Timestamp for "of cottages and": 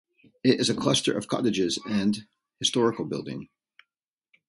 1.15-2.25